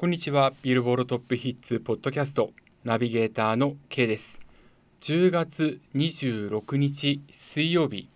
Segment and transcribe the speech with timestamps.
[0.00, 0.54] こんにちは。
[0.62, 2.52] ビルボールトップヒッツポッドキャスト
[2.84, 4.40] ナビゲーターの K です。
[5.02, 8.08] 10月26日水曜日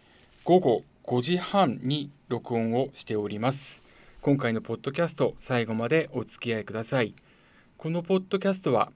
[0.45, 3.83] 午後5時半に録音をしております。
[4.23, 7.13] 今回のポッドキャスト最後までお付き合いください。
[7.77, 8.91] このポッドキャストは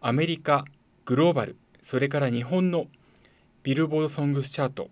[0.00, 0.64] アメリカ、
[1.04, 2.88] グローバル、それから日本の
[3.62, 4.90] ビルボードソングスチャート、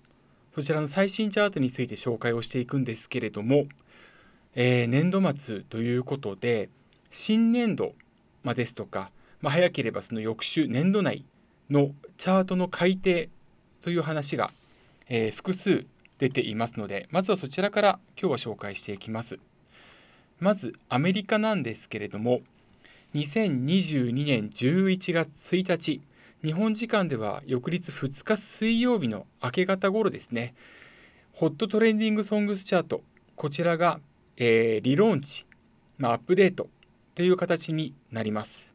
[0.54, 3.64] そちらの最新チャートについて紹介をしていくんですけれども、
[4.54, 6.70] えー、年度末ということで、
[7.12, 7.94] 新年度、
[8.42, 11.24] まですとか、まあ、早ければその翌週、年度内
[11.70, 13.28] のチャートの改定
[13.82, 14.50] という話が、
[15.08, 15.86] えー、複数
[16.18, 19.38] 出ていますので、まずはそちらから今日は紹介していきます。
[20.40, 22.40] まず、アメリカなんですけれども、
[23.14, 26.00] 2022年11月1日、
[26.42, 30.54] 日本時間では翌日2日水曜日の明け方頃ですね、
[31.32, 33.02] ホットトレンディングソングスチャート、
[33.36, 34.00] こちらが
[34.36, 35.46] えー、リローンチ、
[35.98, 36.68] まあ、アップデート
[37.14, 38.74] という形になります。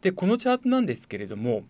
[0.00, 1.64] で、このチャートなんですけれども、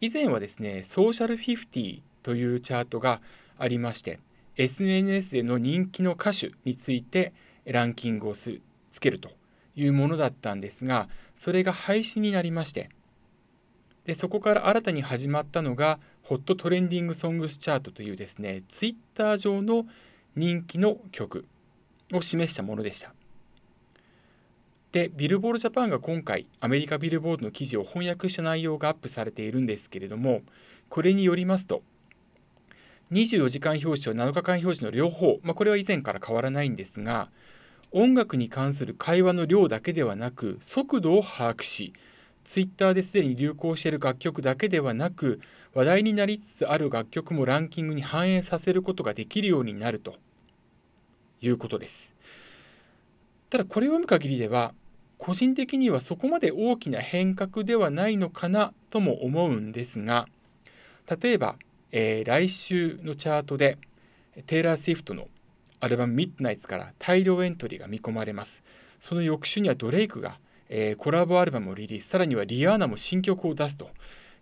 [0.00, 3.20] 以前はですね、ソーシャル50というチャートが
[3.58, 4.20] ありまして、
[4.56, 7.32] SNS での人気の歌手について
[7.64, 9.30] ランキングをするつけると
[9.76, 12.90] いうものだったんですが、それが廃止になりまして、
[14.04, 19.86] でそこから新たに始まったのが、ホットトレンディングソングスチャートというですね、ツイッター上の
[20.34, 21.46] 人気の曲
[22.12, 23.14] を示したものでした。
[24.92, 30.40] で、ビルボールジャパンが今回、アメリカビルボードの記事を翻訳した内容がアップされているんですけれども、
[30.88, 31.82] これによりますと、
[33.12, 37.28] 24時間表示と7日間表示の両方、まあ、これは以前から変わらないんですが、
[37.92, 41.92] 音楽に関する会話の量だけではなく、速度を把握し、
[42.44, 45.40] ツイッターですでに流行している楽曲だけではなく、
[45.74, 50.16] 話題になりつつある楽曲もランキングに反映させることができるようになると
[51.42, 52.14] いうことです。
[53.50, 54.74] ただこれを読む限りでは
[55.18, 60.26] 個人的にはそこまで大きな変革ではないのかなとも思うんですが
[61.22, 61.56] 例えば、
[61.90, 63.78] えー、来週のチャートで
[64.46, 65.28] テイラー・スウィフトの
[65.80, 68.62] アルバム「ミッドナイツ」から大量エントリーが見込まれます。
[69.00, 72.08] その翌週にはドレイクが、えー、コラボアルバムをリリース。
[72.08, 73.90] さらにはリアーナも新曲を出すと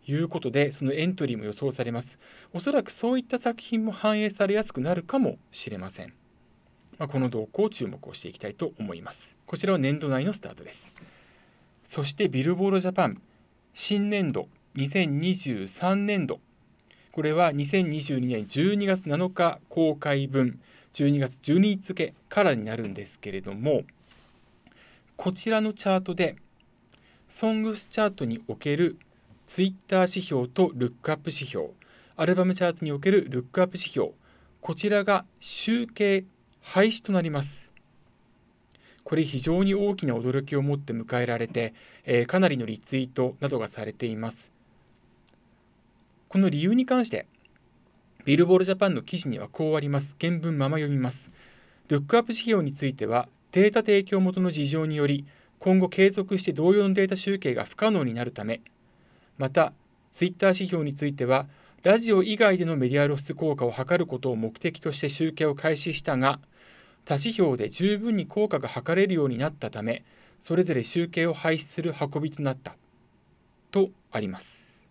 [0.06, 2.18] いうことでそのエントリーも予想されます。
[2.52, 6.12] おそらくそういった作品も反映されやすくなるかもしれません。
[6.98, 9.36] まあ、この動向を注目をしていきたいと思います。
[9.46, 10.94] こちらは年度内のスタートです。
[11.86, 13.22] そしてビルボードジャパン
[13.72, 16.40] 新年度2023年度
[17.12, 20.58] これは2022年12月7日公開分
[20.94, 23.82] 12月12日付からになるんですけれども
[25.16, 26.36] こちらのチャートで
[27.28, 28.96] ソングスチャートにおける
[29.46, 31.68] ツイッター指標とルックアップ指標
[32.16, 34.10] アルバムチャートにおけるルックアップ指標
[34.60, 36.24] こちらが集計
[36.68, 37.72] 廃止となります。
[39.04, 44.52] これ非常に大きな驚きを持って迎えられて、えー、かなりのリツイートなどがされています。
[46.28, 47.26] この理由に関して、
[48.24, 50.16] ビルボールジャパンの記事にはこうあります。
[50.20, 51.30] 原文まま読みます。
[51.88, 55.24] ルックアップ指標については、データ提供元の事情により、
[55.60, 58.60] 今後継続して同様のデータ集計が不可能になるため、
[59.38, 59.72] また、
[60.10, 61.46] ツイッター指標については、
[61.84, 66.40] ラジオ以外でのメディア露出効果を図ることを目的として集計を開始したが、
[67.06, 70.04] 多指標で十分に効果が測れるようになったため、
[70.40, 72.76] それぞれ集計を廃止する運びとなった
[73.70, 74.90] とあります。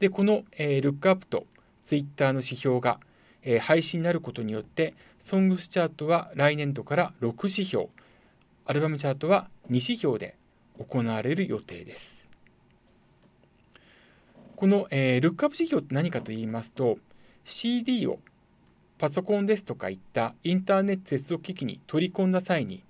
[0.00, 1.46] で、この、えー、ルックアップと
[1.80, 2.98] ツイッターの指標が、
[3.42, 7.86] えー、廃止になることによって、ソングスチャートは来年度から6指標、
[8.66, 10.34] アルバムチャートは2指標で
[10.78, 12.28] 行われる予定です。
[14.56, 16.98] この、えー、ルックアップ指標って何かと言いますと、
[17.44, 18.18] CD を
[19.02, 22.84] パソコンですとかいったインターネット接続機器に取り込んだ際に、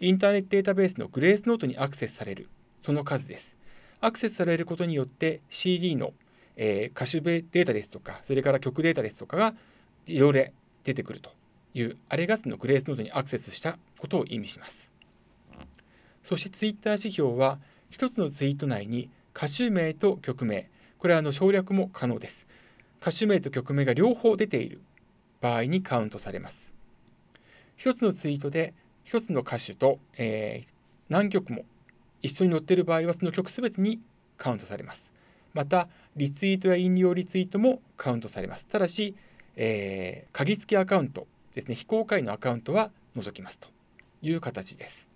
[0.00, 3.56] インターネットデータベースのグレースノートにアクセスされる、その数です。
[4.02, 6.12] アクセスされることによって CD の、
[6.56, 9.54] えー、歌手データですとか、それから曲データですとかが
[10.06, 10.44] いろいろ
[10.84, 11.30] 出てくると
[11.72, 14.92] いう、あれがそのグレースノートにアクセスしたことを意味します。
[16.22, 17.60] そして Twitter 指標は、
[17.92, 20.68] 1つのツイート内に歌手名と曲名、
[20.98, 22.46] これはあの省略も可能です。
[23.00, 24.82] 歌手名と曲名が両方出ている
[25.40, 26.74] 場合にカウントされます。
[27.76, 28.74] 一つのツイートで
[29.04, 30.68] 一つの歌手と、えー、
[31.08, 31.64] 何曲も
[32.22, 34.00] 一緒に載っている場合はその曲すべてに
[34.36, 35.12] カウントされます。
[35.54, 38.66] また、リツイートや引用リツイートもカウントされます。
[38.66, 39.14] ただし、
[39.56, 43.68] えー、鍵付きアカウントですね、非公開のアカウントは除きますと
[44.20, 45.08] いう形です。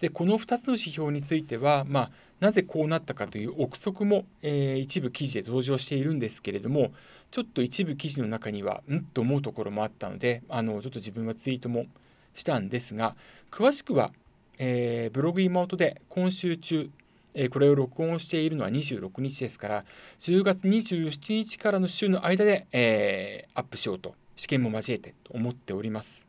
[0.00, 6.92] で、この2つの指標については、まあ、なぜこうなったかという憶測も、えー、一部記事で登場しているんですけれども、
[7.30, 11.86] ちょっと一部記事の中には、んと思うところもあったので、あのちょっと自分はツイートも
[12.34, 13.14] したんですが、
[13.50, 14.10] 詳しくは、
[14.58, 16.90] えー、ブログ今音で今週中、
[17.34, 19.84] え、これを録音しているのは26日ですから
[20.18, 26.26] 10月27日からの週の間で、えー、アップしようと試験も交えてと思っております。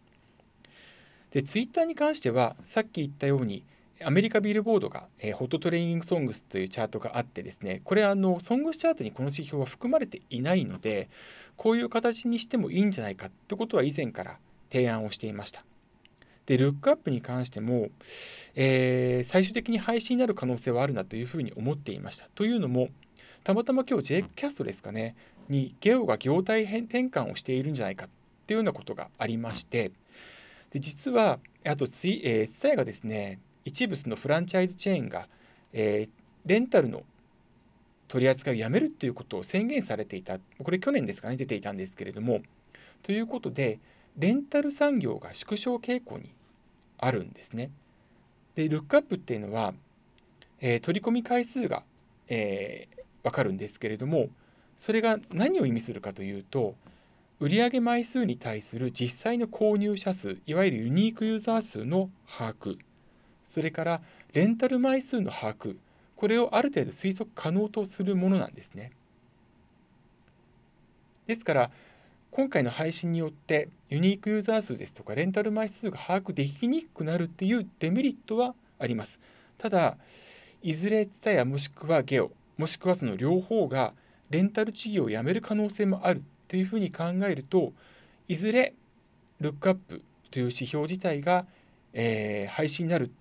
[1.31, 3.63] でツイッターに関してはさっき言ったように
[4.06, 11.09] アメリカビルボードが、えー、ホットトレーニングソングスというチャートがあってですねこれあのソングスチャートにこの指標は含まれていないので
[11.57, 14.38] こういう形にしてもいいんじゃないかってことは以前から
[14.71, 15.63] 提案をしていました。
[16.45, 17.89] でルックアップに関しても、
[18.56, 22.27] えー、最終的に廃止になる可能性はあるなというふうに思っていました。
[22.33, 22.89] というのも
[23.44, 25.15] たまたま今日 J キャストですかね
[25.50, 28.09] にゲオが業態変転換をしているんじゃないかっ
[28.48, 29.92] ていうようなことがありまして
[30.71, 35.27] で実はあとツイ、えー、ツタヤがですね一部そのフランチャイズチェーンが、
[35.73, 36.11] えー、
[36.45, 37.03] レンタルの
[38.07, 40.39] 取り扱いをやめるっていうことを宣言されていた。
[40.61, 42.41] これ去年ですかね出ていたんですけれども。
[43.03, 43.79] ということで
[44.17, 46.31] レンタル産業が縮小傾向に
[46.97, 47.71] あるんですね。
[48.55, 49.73] でルックアップっていうのは、
[50.59, 51.83] えー、取り込み回数が、
[52.27, 54.29] えー、分かるんですけれども
[54.75, 56.75] それが何を意味するかというと
[57.39, 62.77] 売上枚数に対する実際の購入者数いわゆるユニークユーザー数の把握。
[63.45, 64.01] それから
[64.33, 65.77] レンタル枚数の把握
[66.15, 68.91] これをある程度推測可能とするものなんですね。
[71.27, 71.71] ですから
[72.31, 79.19] 今回の配信によってユニークユーザー数ですとかレンタル枚数が把握できにくくなるっていうデメリットはあります。
[79.57, 79.97] ただ
[80.61, 83.93] いずれ TSUTAYA もしくはゲオもしくはその両方が
[84.29, 87.73] レンタル事業をやめる可能性もあるというふうに考えると
[88.27, 88.73] いずれ
[89.39, 91.45] ルックアップという指標自体が、
[91.93, 93.11] えー、廃止になる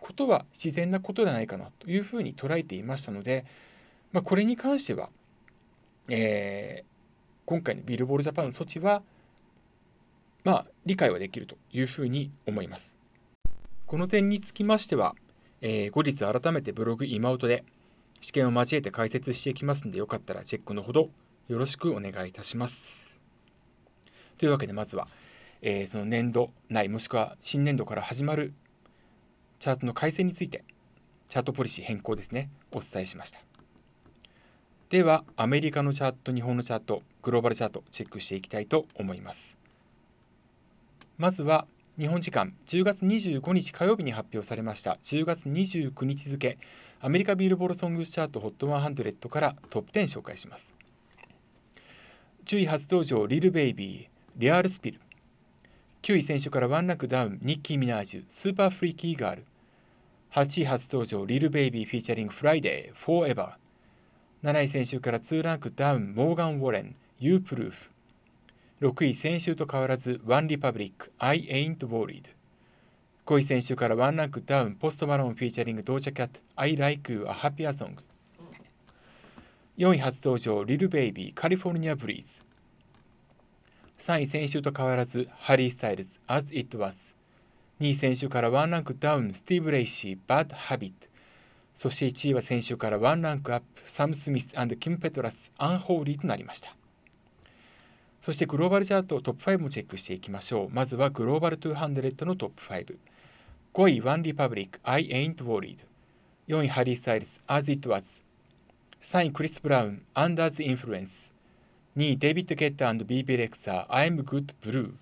[0.00, 3.44] ことは自然なことではないかなというふうに捉えていましたので、
[4.12, 5.08] まあ、これに関しては、
[6.08, 6.84] えー、
[7.46, 9.02] 今回のビルボールジャパンの措置は、
[10.44, 12.96] まあ、理解はできるというふうに思います。
[13.86, 15.14] この点につきましては、
[15.60, 17.64] えー、後日改めてブログ今音で
[18.20, 21.10] 試験を交えて解説していきますので、よかったらチェックのほど
[21.48, 23.18] よろしくお願いいたします。
[24.38, 25.08] というわけで、まずは、
[25.60, 28.54] えー、その年度内、もしくは新年度から始まる
[29.60, 30.64] チャートの改正について、
[31.28, 33.40] チャートポリシー変更ですね、お伝えしました。
[34.88, 39.58] では、アメリカのチャート、日本のチャート、グローバルチャート、チェックしていきたいと思います。
[41.18, 41.66] まずは、
[41.98, 46.56] 日本時間10月25日火曜日に発表されました10月29日付
[46.98, 50.74] アメリカビルボード Songs チャート HOT100 からトップ10紹介します
[52.46, 55.00] 10位初登場リルベイビー Real Spill
[56.02, 59.44] 9位先週からワンランクダウンニッキー・ミナージュ Super Freaky Girl
[60.32, 67.90] 8位初登場リルベイビー featuring Fridayy Forever 7位先週から2ランクダウンモーガン・ウォレン You Proof
[68.80, 72.30] 6位先週と変わらずワンリパブリック I ain't worried
[73.26, 77.96] 5位先週からワンランクダウンポスト・マローンフィーチャリングドージャ・キャット I like you a happier song
[79.78, 82.44] 4位初登場リルベイビー California Breeze
[83.98, 87.16] 3位先週と変わらずハリー・スタイルズ As It Was
[87.80, 90.92] 2位先週からワンランクダウンスティーブ・レイシー Bad Habit
[91.74, 96.76] そして1位は先週からワンランクアップサム・スミスキム・ペトラス Unholy となりました。
[98.20, 100.68] そしてグローバルチャートトップ5もチェックしていきましょう。
[100.68, 102.96] まずはグローバル200のトップ5
[103.72, 105.78] 5位ワンリパブリック I ain't worried
[106.48, 108.24] 4位ハリー・スタイルズ As It Was
[109.00, 111.32] 3位クリス・ブラウン Under the Influence
[111.96, 114.92] 2位デイビッド・ゲッター &ビービー・レクサ I'm Good Blue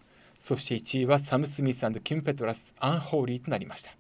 [0.41, 3.93] そして1位はサム・スミスキム・ペトラス Unholy となりました。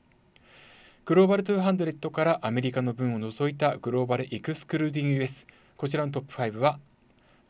[1.04, 6.78] グローバル200からアメリカの分を除いたグローバルエクスクルーディング US こちらのトップ5は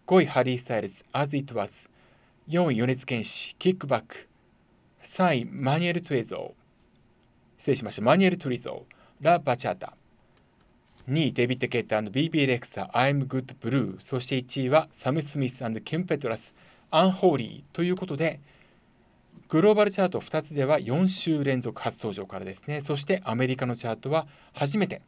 [0.07, 1.90] 5位ハリー・スタイルズ As It Was
[2.49, 4.28] 4位米津玄師キックバック
[5.02, 6.50] 3位マニュエル・トゥエゾー。
[7.59, 8.02] 失礼しました。
[8.02, 9.97] マニュエル・トゥリゾーラ・バチャータ。
[11.09, 16.54] 2位デビッド・ケッター &BB レクサー I'm Good Blue そして1位はサム・スミスキン・ペトラス
[16.90, 17.75] アンホーリー。
[17.75, 18.40] ということで
[19.49, 25.00] グローバルチャート2つでは4週連続初登場からですねそしてアメリカのチャートは初めて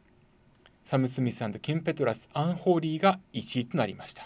[0.83, 4.25] サム・スミスキン・ペトラスアンホーリーが1位となりました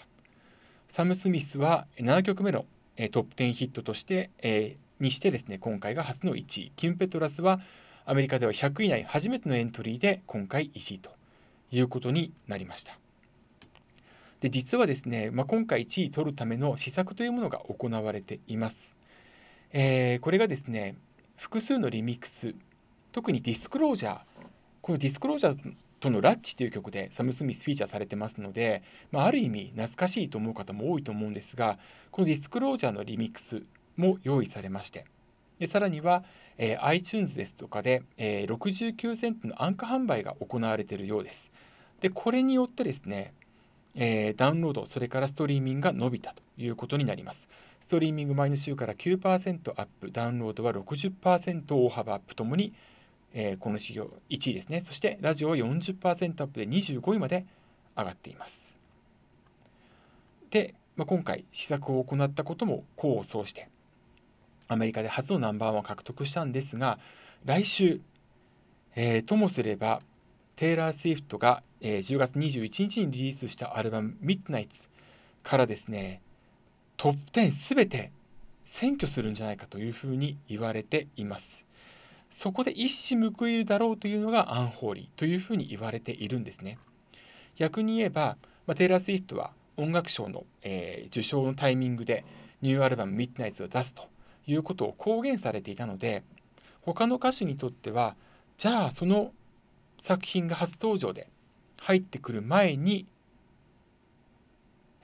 [0.88, 2.64] サム・スミスは7曲目の
[3.12, 7.60] トップ10ヒットとして、えー、にしてですね今回が初の1位キン・ペトラスは
[8.06, 11.10] アメリカでは100位以内初めてのエントリーで今回1位と
[11.70, 12.96] いうことになりました。
[14.40, 18.95] で実はですね、まあ、今回1位取るための施策というものが行われています。
[19.72, 20.96] えー、これがですね
[21.36, 22.54] 複数のリミックス
[23.12, 24.18] 特にディスクロージャー
[24.82, 31.78] このディスクロージャーとのラッチという曲でサム・スミスフィーチャーされてますので、まあ、ある意味懐かしいと思う方も多いと思うんですが
[32.10, 33.62] このディスクロージャーのリミックス
[33.96, 35.06] も用意されまして
[35.58, 36.24] でさらには、
[36.58, 41.50] えー、iTunes ですとかで、えー、69セントの安価販売が行われているようです。
[42.00, 43.32] で、これによってですね、
[43.98, 47.48] えー、ダウンロード、それからストリーミングが伸びたということになります。
[47.80, 52.74] ストリーミング前の週から9%アップ、ダウンロードは60%大幅アップともに、
[53.32, 54.82] えー、この指標1位ですね。
[54.82, 57.46] そしてラジオは40%アップで25位まで
[57.96, 58.76] 上がっています。
[60.50, 63.68] で、まあ、今回試作を行ったことも功を奏して、
[64.68, 66.98] アメリカで初のナンバーワンを獲得したんですが、
[67.44, 68.00] 来週、
[68.94, 70.00] えー、ともすれば、
[70.56, 74.88] テイラー・スウィフトが、えー、10月21日にリリースしたアルバム「ミッドナイツ」
[75.42, 76.20] からですね
[76.96, 78.10] トップ10すべて
[78.64, 81.66] 占拠するんじゃないかというふうに言われています。
[82.30, 86.78] そこで一矢報いるだろうというのがアンホーリーというふうに言われているんですね。
[87.54, 92.24] 逆に言えば、まあ、テイラー・スウィフトは音楽賞の、えー、受賞のタイミングで
[92.62, 94.08] ニューアルバム「ミッドナイツ」を出すと
[94.46, 96.22] いうことを公言されていたので
[96.82, 98.16] 他の歌手にとっては
[98.58, 99.32] じゃあその
[99.98, 101.28] 作品が初登場で
[101.86, 103.06] 入ってくる前に、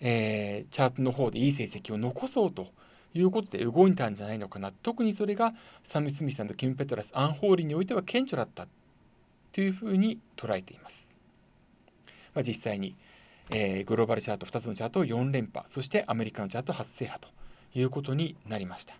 [0.01, 2.67] えー、チャートの方でいい成績を残そうと
[3.15, 4.73] いうことで動いたんじゃないのかな。
[4.73, 8.67] 特にそれがサム・スミスさんとキム・ペトラスアンホーリーにおいては顕著だった
[9.53, 11.17] というふうに捉えています、
[12.35, 12.97] まあ、実際に、
[13.53, 17.29] えー、グローバルチャート2つのチャートを4連覇そしてアメリカのチャート初制覇と
[17.79, 18.97] いうことになりました。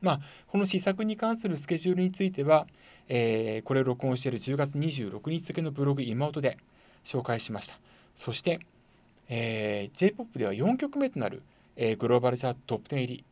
[0.00, 2.66] まあ、この試作に関するスケジュールについては、
[3.08, 6.58] えー、これを録音している10月26日付のブログ今音で
[7.06, 7.78] 紹介しました。
[8.14, 8.60] そして、
[9.28, 11.42] えー、J-POP では4曲目となる、
[11.76, 13.24] えー、グローバルチャートトップ10入り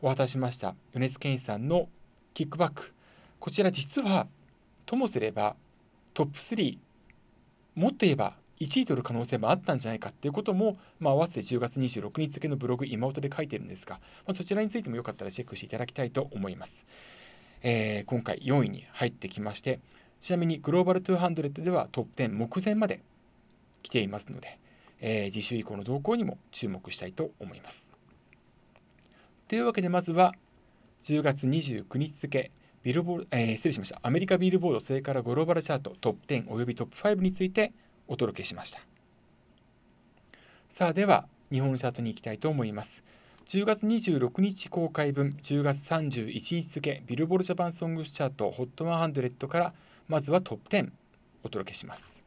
[0.00, 1.88] を果たしました米津玄師さんの
[2.32, 2.94] キックバック。
[3.40, 4.26] こちら実は
[4.86, 5.56] ともすれば
[6.14, 6.78] トップ3
[7.74, 16.86] もっと言えば1位取る可能性もあったんじゃないかっていうことも、まあ、合わせて10月26日付のブログ今音で書いてるんですが、まあ、そちらについてもよかったらチェックしていただきたいと思います。
[17.62, 19.80] えー、今回4位に入ってきまして、
[20.20, 23.00] ちなみにグローバル200ではトップ10目前まで
[23.82, 24.58] 来ていますので、
[25.00, 27.96] えー、次週以降の動向にも注目したいと思います。
[29.48, 30.34] というわけでまずは
[31.02, 32.50] 10月29日付
[32.82, 33.98] ビルボーえー、失礼しました。
[34.04, 37.72] アメリカビルボード、それからグローバルチャートトップ10およびトップ5について
[38.06, 38.78] お届けしました。
[40.68, 43.02] さあ、では日本のチャートに行きたいと思います。
[43.46, 49.74] 10月26日公開分、10月31日付、ビルボールジャパンソングスチャート HOT100 から、
[50.08, 50.90] まずはトップ10
[51.42, 52.24] お届けします。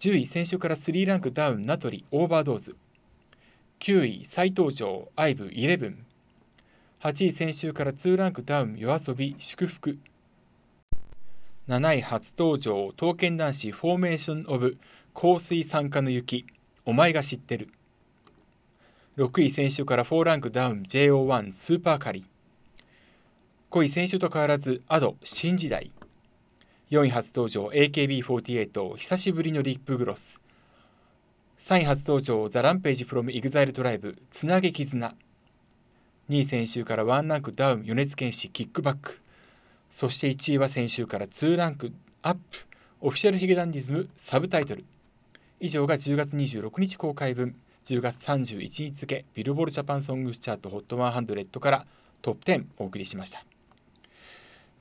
[0.00, 2.76] 10位、先週から3ランクダウン、ナトリ、 Overdose。
[3.78, 5.94] 9位、再登場、アイブ11。
[7.00, 9.98] 8位、先週から2ランクダウン、 YOASOBI、祝福。
[11.68, 14.76] 7位、初登場、刀剣男士、formation of、
[15.14, 16.46] 江水散花雪。
[16.84, 17.68] お前が知ってる。
[19.16, 22.24] 6位先週から4ランクダウン JO1 SUPERCALI。
[23.72, 25.90] 5位選手と変わらずアド新時代。
[26.90, 30.42] 4位初登場 AKB48 久しぶりのリップグロス。
[31.56, 35.14] 3位初登場ザ・ランページ・フロム・イグザイル・ドライブつなげ絆。
[36.28, 39.22] 2位先週から1ランクダウン米津玄師キックバック。
[39.88, 42.40] そして1位は先週から2ランクアップ
[43.00, 44.84] オフィシャルヒゲダンディズムサブタイトル。
[45.60, 51.86] 以上が10月26日公開分、10月31日付、ビルボールジャパンソングスチャート HOT100 から
[52.20, 53.42] トップ10お送りしました。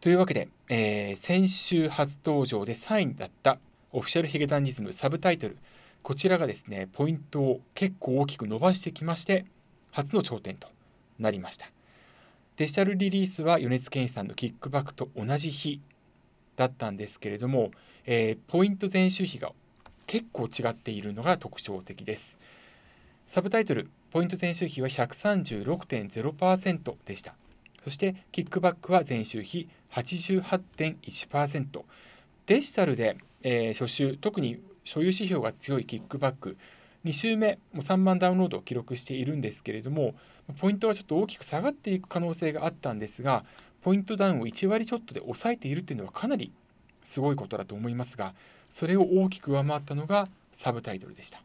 [0.01, 3.59] というわけで、えー、先週初登場で3位だった
[3.91, 5.59] オフィシャルヒゲダンディズムサブタイトル、
[6.01, 9.45] こちらがですね、ポイントを結構大きく伸ばしてきまして、
[9.91, 10.67] 初の頂点と
[11.19, 11.67] なりました。
[12.57, 15.79] デジタルリリースは米津玄師さんのキックバックと同じ日
[16.55, 17.69] だったんですけれども、
[18.07, 19.51] えー、ポイント前週比が
[20.07, 22.39] 結構違っているのが特徴的です。
[23.27, 27.35] サブタイトル、ポイント前週比は136.0%でした。
[27.83, 31.83] そしてキックバックは前週比88.1%。
[32.47, 36.57] デジタルで、えー、初週、特に所有指標が強いキックバック、
[37.05, 40.15] 2週目も3万ダウンロードを記録しているんですけれども、
[40.59, 43.43] ポイントがちょっと大きく下がっていく可能性があったんですが、
[43.81, 46.51] ポイントダウンを1割ちょっとで抑えているというのはかなり
[47.03, 48.33] すごいことだと思いますが、
[48.69, 51.41] それを大きく上回ったのがサブタイトルでした。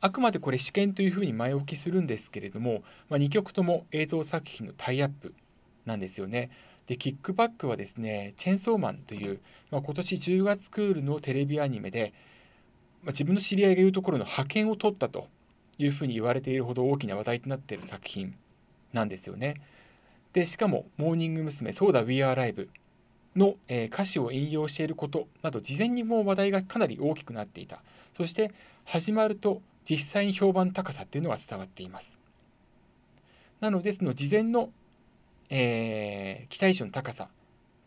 [0.00, 5.34] あくまでこれ試験というふうに前置きするんですけれども、まあ、2曲とも映像作品のタイアップ
[5.84, 6.50] なんですよね。
[6.86, 9.40] で、キックバックはですね、チェンソーマンという、
[9.70, 12.12] まあ、今年10月クールのテレビアニメで、
[13.02, 15.28] まあ、自分の知り合いが言うところの派遣を取ったと
[15.78, 18.34] いうふうに言われているほど大きな話題となっている作品
[18.92, 19.54] なんですよね。
[20.32, 21.72] で、しかも、モーニング娘。
[21.72, 22.68] ソーダ We Are Live
[23.36, 27.82] の、えー、歌詞を引用していることなど事前にもう話題がかなり大きくなっていた
[28.16, 28.50] そして
[28.84, 32.18] 始まると実際に評判高さっていうのが伝わっています
[33.60, 34.70] なのでその事前の、
[35.50, 37.28] えー、期待値の高さっ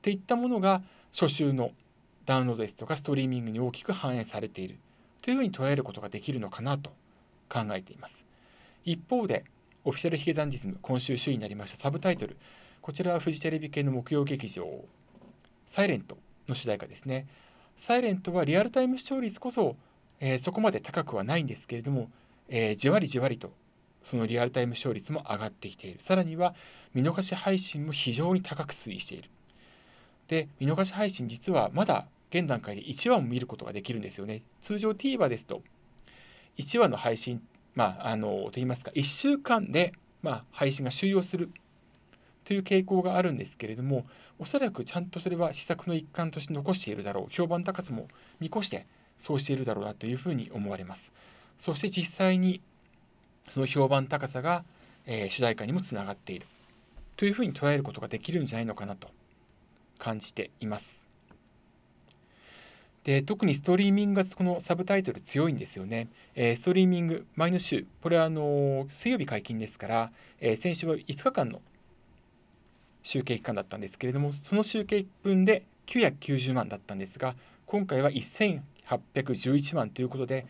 [0.01, 1.71] ていったものが初週の
[2.25, 4.77] ダウンロードですとかストリーミングに大きく反映されている
[5.21, 6.91] というふうに捉えることができるのかなと
[7.49, 8.25] 考えています。
[8.85, 9.43] 一方で、
[9.83, 12.37] オフィシャルヒゲダンディズム、今週首位になりましたサブタイトル、
[12.81, 14.85] こちらはフジテレビ系の木曜劇場、
[15.65, 17.27] サイレントの主題歌ですね。
[17.75, 19.75] サイレントはリアルタイム視聴率こそ、
[20.19, 22.09] えー、そこまで高くはないんですけれども、
[22.47, 23.51] えー、じわりじわりと
[24.09, 26.01] そのリアルタイム視聴率も上がってきている。
[26.01, 26.55] さらには
[26.95, 29.29] 見逃し配信も非常に高く推移している。
[30.27, 34.41] で、見逃し配信実はまだ現段階で1話も見ることができるんですよね。
[34.61, 35.61] 通常 TVer ですと
[36.57, 37.41] 1話の配信、
[37.75, 41.51] まあ、あの、と言いますか、1週間で、まあ、配信が終了する
[42.45, 44.07] という傾向があるんですけれども、
[44.39, 48.07] おそらくちゃんとそれは施策の一環として残しているだろう、評判高さも
[48.39, 48.87] 見越して
[49.19, 51.13] そうしているだろうなというふうに思われます。
[51.59, 52.61] そして実際に
[53.50, 54.63] その評判高さが、
[55.06, 56.46] えー、主題歌にもつながっている
[57.18, 59.10] というふうに捉えることができるんじゃないのかなと
[59.98, 61.10] 感じています。
[63.03, 66.10] で特にストリーミングがこのサブタイトル強いんですよね。
[66.36, 71.62] えー、ストリーミング前の週、これはあの水曜日解禁ですから、えー、先週は5日間の
[73.01, 80.46] 集計期間だったんですけれども、その集計分で990万だったんですが、今回は1811万ということで、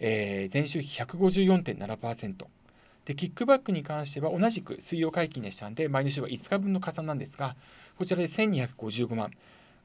[0.00, 2.46] えー、前週比154.7%。
[3.04, 7.54] で、キックバックに関しては同じく水曜解禁でしたんで、前の週は5日分の加算なんですが、
[7.98, 9.30] こちらで1255万。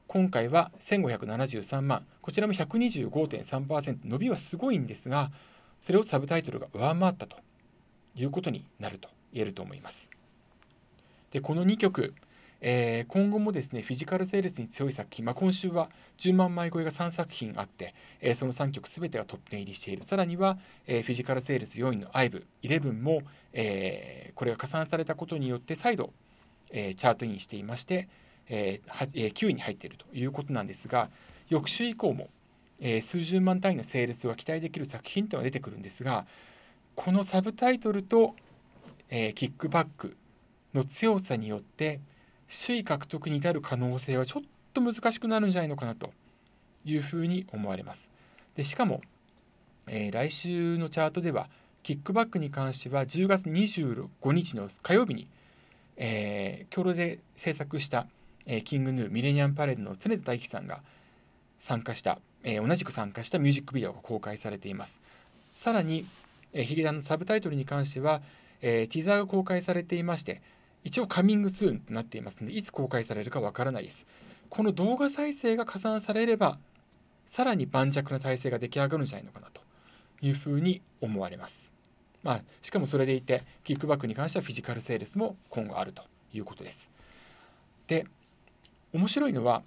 [0.08, 2.06] 今回は1573万。
[2.22, 3.98] こちらも125.3%。
[4.04, 5.30] 伸びはすごいんですが、
[5.78, 7.36] それをサブタイトルが上回ったと
[8.14, 10.10] いうことになると言えると思います。
[11.30, 12.14] で、この2曲、
[12.60, 20.02] えー、今後もですね、フィジカルセールスに強い作品、まあ、今週は10万枚超えが3作品あって、えー、その3曲すべてがトップ10入りしている。
[20.02, 23.22] さらには、えー、フィジカルセールス4位の IVE、11も、
[23.52, 26.12] えこれが加算されたことによって再度、
[26.70, 28.08] えチャートインしていまして、
[28.48, 31.10] えー、9位に入っているということなんですが、
[31.48, 32.28] 翌週以降も、
[32.80, 36.26] え数十万単位のセールスが期待できる作品というのが出てくるんですが、
[36.94, 38.34] このサブタイトルと、
[39.08, 40.16] えキックバック
[40.74, 42.00] の強さによって、
[42.48, 46.12] 首位獲得に至る可能性はちょっと難しくなるんじゃないのかなと
[46.84, 48.10] いうふうに思われます。
[48.54, 49.00] でしかも、
[49.86, 51.48] えー、来週のチャートでは
[51.82, 55.28] キックバックに関しては10月25日の火曜日に、
[55.96, 58.06] えー、共同で制作した、
[58.46, 60.80] えー、キングヌーミレニアムパレードの常田大樹さんが
[61.58, 65.00] 参加した、えー、同じく参加したミュージックビデオが公開されています。
[65.54, 66.04] さらに、
[66.52, 68.20] えー、ヒゲダンのサブタイトルに関しては、
[68.62, 70.42] えー、ティザーが公開されていまして、
[70.86, 74.06] 一応カミングスーンとなっていますので、いつ公開されるかわからないです。
[74.48, 76.60] この動画再生が加算されれば、
[77.26, 79.62] さらに盤石な体制が出来上がるんじゃないのかなと
[80.22, 81.72] いうふうに思われます。
[82.22, 86.88] まあ、しかもそれでいて、キックバックに関してはフィジカルセールスも今後あるということです。
[87.88, 88.06] で、
[88.92, 89.64] 面白いのは、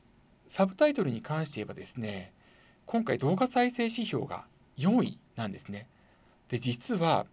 [0.48, 2.32] サブタイトルに関して言えばですね、
[2.86, 4.46] 今回動画再生指標が
[4.78, 5.86] 4位なんですね。
[6.48, 7.26] で、実は、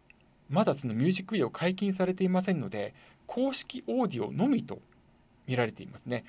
[0.49, 2.94] まだそのミュージックビデオ解禁されていませんので、
[3.26, 4.78] 公式オーディオのみと
[5.46, 6.24] 見られていますね。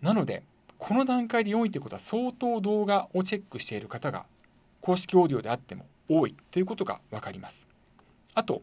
[0.00, 0.42] なので、
[0.78, 4.26] この段階で4位ということは相当動画をチェックしている方が
[4.80, 7.66] 公式オーディオであっても多いということが分かります。
[8.34, 8.62] あと、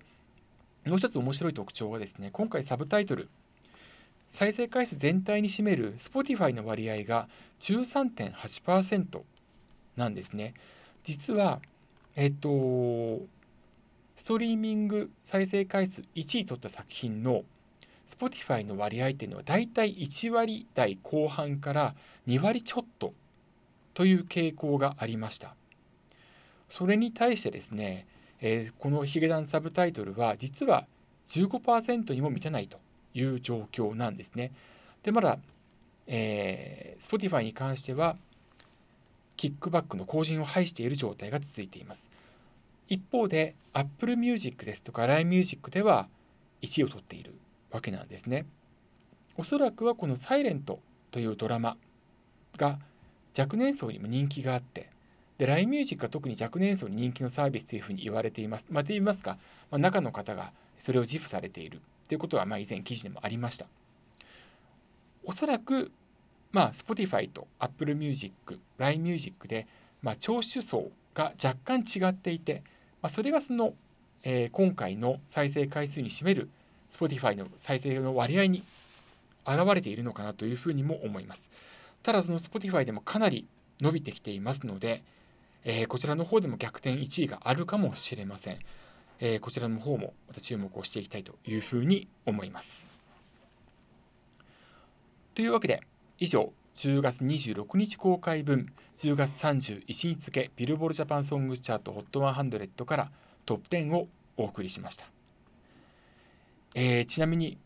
[0.86, 3.30] もう一つ面白い特徴はですね、今回サブタイトル、
[4.28, 7.28] 再生回数全体に占める Spotify の割合が
[7.60, 9.21] 13.8%
[9.95, 10.54] なんですね。
[11.04, 11.62] 実は、
[12.15, 13.21] えっと、
[14.15, 17.43] ストリーミング再生回数1位取った作品の
[18.08, 21.96] Spotify の割合っていうのはだいたい1割台後半から
[22.28, 23.13] 2割ちょっと
[23.93, 25.56] という傾向がありました。
[26.70, 28.06] それに対してですね、
[28.41, 30.86] えー、このヒゲダンサブタイトルは実は
[31.30, 32.78] 15%にも満たないと
[33.13, 34.52] いう状況なんですね。
[35.04, 35.39] で、まだ、
[36.08, 38.17] えー、Spotify に関しては
[39.36, 42.10] キックバックの後陣を排している状態が続いています。
[42.89, 46.08] 一方で Apple Music ですとか LINE Music では
[46.62, 47.34] 1位を取っている
[47.71, 48.45] わけなんですね。
[49.38, 50.80] おそらくはこの「サイレント
[51.12, 51.77] というドラマ
[52.58, 52.80] が
[53.38, 54.89] 若年層にも人気があって
[55.38, 58.65] で LINE ミュージックは特に若年層に人気のサービスというふうに言われています。
[58.71, 59.38] まあ、と言いますか、
[59.69, 63.67] まあ、中の方がそれを自負されているということはまあ以前記事でもありました。
[65.23, 65.91] おそらく、
[66.51, 69.67] まあ、Spotify と Apple Music、LINE Music で、
[70.01, 72.63] まあ、聴取層が若干違っていて、
[73.01, 73.73] まあ、それがその、
[74.23, 76.49] えー、今回の再生回数に占める
[76.91, 78.63] Spotify の再生の割合に
[79.45, 81.50] 現れているのかなというふうにも思います。
[82.04, 83.47] ただその Spotify でもかなり
[83.82, 85.04] 伸びてきていますので、
[85.63, 88.60] えー、こちらの方でも逆転1位があるかもしれません。
[89.19, 92.97] えー、こちらの方もまた注目をしていきたいというふうに思います。
[95.34, 95.82] というわけで
[96.19, 103.12] 以上10月26日公開分10月31日付ビルボールジャパンソングチャート HOT100 から
[103.45, 105.06] トップ10をお送りしました、
[106.80, 107.58] えー、ちなみに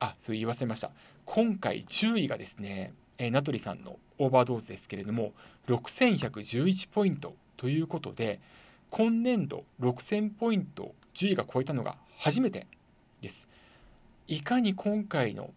[0.00, 0.90] あそう言い忘れました。
[1.26, 5.34] 今回10位がですね、えー、名取さんのオーバードーズですけれども
[5.68, 8.40] 6111ポイントということで
[8.88, 12.66] 今年度6000ポイント10位が超えたのが初めて
[13.20, 13.50] です。
[14.28, 15.50] いかに今回の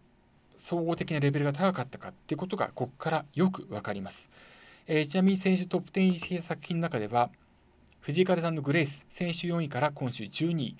[0.58, 4.30] 総合的なレベルが高かったかってことがここからよく分かります、
[4.86, 7.30] えー、ちなみに先週トップ10入り作品の中では
[8.00, 10.76] 藤井風さんのグレース先週4位から今週12位、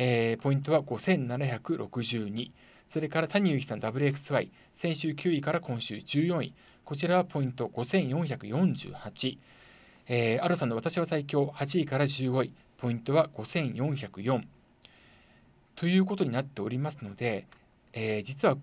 [0.00, 2.52] えー、ポイントは5762
[2.86, 6.54] それから谷幸さん WXY 先週9位から今週14位。
[6.84, 9.38] こちらはポイント5448、
[10.06, 12.52] えー、アロさんの私は最強8位から15位。
[12.78, 14.44] ポイントは5404
[15.74, 17.48] ということになっておりますので、
[17.92, 18.56] えー、実は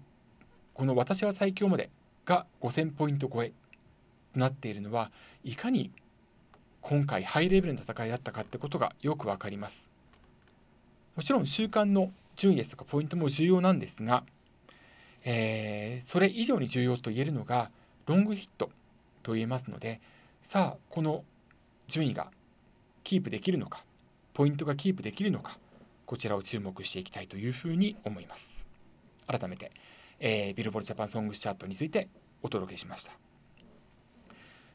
[0.73, 1.89] この私は最強まで
[2.23, 3.49] が5000ポイント超え。
[3.49, 5.11] となっているのは
[5.43, 5.91] いかに
[6.81, 9.94] 今回ハイレベルな戦いだったかってことがよくわかります。
[11.15, 14.23] もちろん週間の順位ですとかポイントも重要なんですが、
[15.23, 17.69] えー、それ以上に重要と言えるのが
[18.05, 18.69] ロングヒット
[19.23, 20.01] と言えますので
[20.41, 21.23] さあこの
[21.87, 22.29] 順位が
[23.03, 23.83] キープできるのか
[24.33, 25.57] ポイントがキープできるのか
[26.05, 28.67] こちらを注目していきたいというふうに思います。
[29.27, 29.71] 改めて、
[30.19, 32.09] えー、ビルボールジャパンソングスチャートについて
[32.43, 33.11] お届けしました。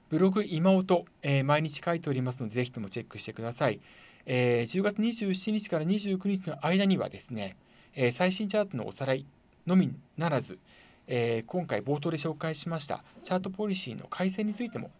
[0.09, 3.81] ブログ今音、えー、毎日書いておりますのでぜひともチェックしてください、
[4.27, 7.57] えー、10月27日から29日の間にはですね、
[7.95, 9.27] えー、最新チャートのおさらい
[9.67, 10.59] のみならず、
[11.07, 14.91] えー、今回冒頭で紹介しましたチャートポリシーの改正についても、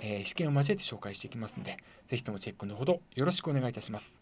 [0.00, 4.20] えー、試験を交えて紹介していきますので、ぜひともチェックのほどよろしくお願いいたします。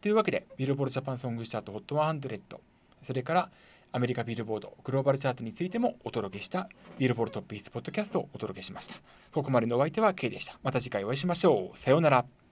[0.00, 2.58] というわけで、ビルボールジャパンソングチャート HOT100、
[3.02, 3.50] それから
[3.92, 6.68] アメリカビルボードグローバルチャートについてもお届けした
[6.98, 8.94] ビルボールトップヒスポッドキャストをお届けしました。
[9.32, 10.58] ここまでのお相手は K でした。
[10.62, 11.78] また次回お会いしましょう。
[11.78, 12.47] さようなら。